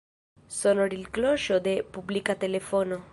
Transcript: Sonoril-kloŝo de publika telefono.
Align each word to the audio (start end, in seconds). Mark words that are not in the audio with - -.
Sonoril-kloŝo 0.59 1.59
de 1.69 1.75
publika 1.99 2.37
telefono. 2.45 3.03